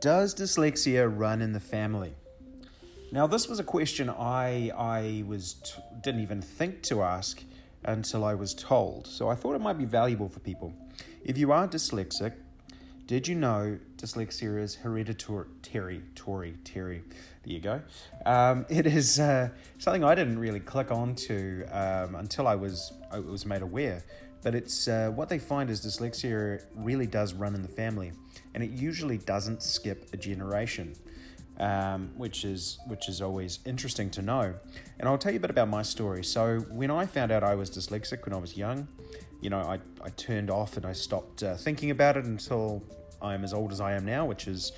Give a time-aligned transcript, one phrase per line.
[0.00, 2.14] Does dyslexia run in the family?
[3.12, 7.42] Now, this was a question I I was t- didn't even think to ask
[7.84, 9.06] until I was told.
[9.06, 10.72] So I thought it might be valuable for people.
[11.22, 12.32] If you are dyslexic,
[13.06, 15.46] did you know dyslexia is hereditary?
[15.60, 17.02] Terry, Tory, Terry.
[17.42, 17.82] There you go.
[18.24, 23.18] Um, it is uh, something I didn't really click onto um, until I was I
[23.18, 24.02] was made aware.
[24.42, 28.12] But it's uh, what they find is dyslexia really does run in the family,
[28.54, 30.94] and it usually doesn't skip a generation,
[31.58, 34.54] um, which is which is always interesting to know.
[34.98, 36.24] And I'll tell you a bit about my story.
[36.24, 38.88] So when I found out I was dyslexic when I was young,
[39.40, 42.82] you know, I, I turned off and I stopped uh, thinking about it until
[43.20, 44.72] I'm as old as I am now, which is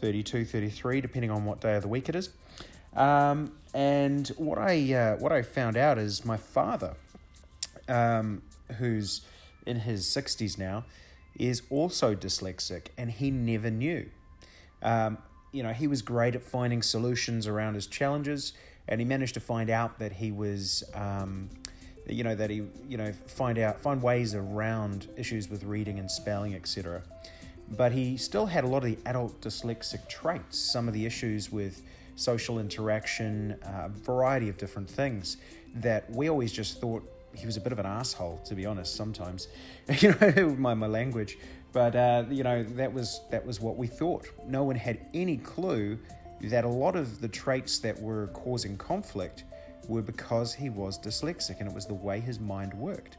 [0.00, 2.30] 32, 33, depending on what day of the week it is.
[2.94, 6.94] Um, and what I uh, what I found out is my father
[7.88, 8.42] um,
[8.78, 9.22] who's
[9.66, 10.84] in his 60s now,
[11.38, 14.08] is also dyslexic and he never knew.
[14.82, 15.18] Um,
[15.52, 18.52] you know, he was great at finding solutions around his challenges
[18.88, 20.84] and he managed to find out that he was.
[20.94, 21.50] Um,
[22.08, 26.10] you know that he you know find out find ways around issues with reading and
[26.10, 27.02] spelling etc
[27.76, 31.50] but he still had a lot of the adult dyslexic traits some of the issues
[31.50, 31.82] with
[32.14, 35.36] social interaction a variety of different things
[35.74, 37.02] that we always just thought
[37.36, 38.96] he was a bit of an asshole, to be honest.
[38.96, 39.48] Sometimes,
[40.00, 41.38] you know, my my language,
[41.72, 44.26] but uh, you know that was that was what we thought.
[44.46, 45.98] No one had any clue
[46.42, 49.44] that a lot of the traits that were causing conflict
[49.88, 53.18] were because he was dyslexic, and it was the way his mind worked.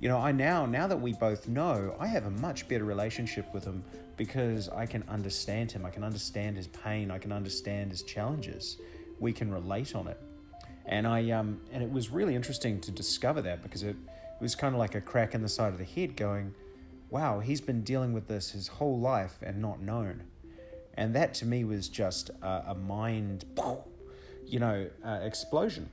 [0.00, 3.52] You know, I now now that we both know, I have a much better relationship
[3.52, 3.84] with him
[4.16, 5.84] because I can understand him.
[5.84, 7.10] I can understand his pain.
[7.10, 8.78] I can understand his challenges.
[9.20, 10.20] We can relate on it
[10.88, 14.54] and I um, and it was really interesting to discover that because it, it was
[14.54, 16.54] kind of like a crack in the side of the head, going,
[17.10, 20.24] "Wow, he's been dealing with this his whole life and not known,"
[20.94, 23.44] and that to me was just a, a mind,
[24.46, 25.90] you know, uh, explosion,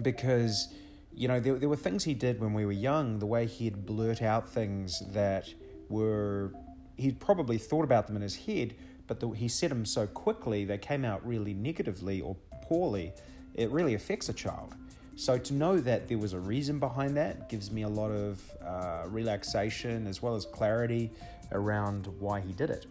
[0.00, 0.72] because
[1.12, 3.84] you know there there were things he did when we were young, the way he'd
[3.84, 5.52] blurt out things that
[5.90, 6.50] were
[6.96, 8.74] he'd probably thought about them in his head,
[9.06, 13.12] but the, he said them so quickly they came out really negatively or poorly
[13.54, 14.74] it really affects a child.
[15.16, 18.42] So to know that there was a reason behind that gives me a lot of
[18.64, 21.10] uh, relaxation as well as clarity
[21.52, 22.86] around why he did it.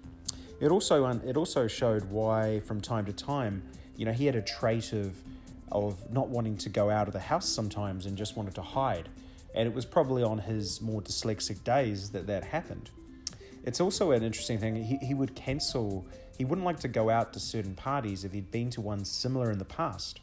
[0.61, 3.61] It also it also showed why from time to time,
[3.97, 5.21] you know, he had a trait of
[5.71, 9.09] of not wanting to go out of the house sometimes and just wanted to hide.
[9.55, 12.91] And it was probably on his more dyslexic days that that happened.
[13.65, 14.75] It's also an interesting thing.
[14.75, 16.05] He, he would cancel,
[16.37, 19.51] he wouldn't like to go out to certain parties if he'd been to one similar
[19.51, 20.21] in the past.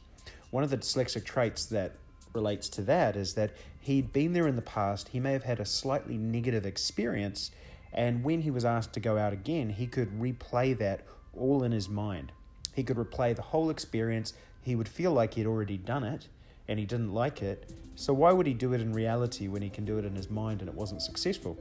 [0.51, 1.93] One of the dyslexic traits that
[2.33, 5.61] relates to that is that he'd been there in the past, he may have had
[5.61, 7.51] a slightly negative experience,
[7.93, 11.03] and when he was asked to go out again, he could replay that
[11.37, 12.33] all in his mind.
[12.75, 14.33] He could replay the whole experience.
[14.63, 16.29] He would feel like he'd already done it
[16.69, 17.73] and he didn't like it.
[17.97, 20.31] So why would he do it in reality when he can do it in his
[20.31, 21.59] mind and it wasn't successful?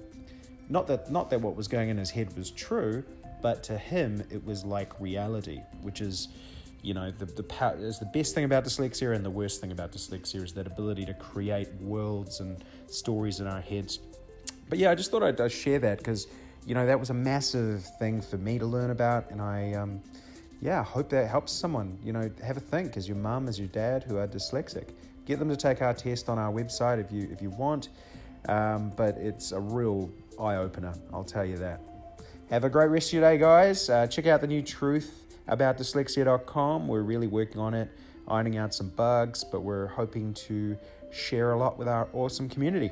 [0.70, 3.04] Not that not that what was going in his head was true,
[3.42, 6.28] but to him it was like reality, which is
[6.82, 9.72] you know the the power is the best thing about dyslexia and the worst thing
[9.72, 14.00] about dyslexia is that ability to create worlds and stories in our heads.
[14.70, 16.28] But yeah i just thought i'd, I'd share that because
[16.66, 20.02] you know that was a massive thing for me to learn about and i um,
[20.62, 23.70] yeah hope that helps someone you know have a think as your mum as your
[23.70, 24.90] dad who are dyslexic.
[25.26, 27.90] Get them to take our test on our website if you if you want
[28.48, 30.10] um, but it's a real
[30.40, 31.82] eye-opener i'll tell you that.
[32.50, 33.90] Have a great rest of your day guys.
[33.90, 36.88] Uh, check out the new truth about dyslexia.com.
[36.88, 37.90] We're really working on it,
[38.28, 40.78] ironing out some bugs, but we're hoping to
[41.12, 42.92] share a lot with our awesome community.